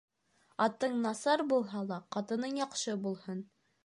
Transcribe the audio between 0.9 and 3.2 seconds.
насар булһа ла, ҡатының яҡшы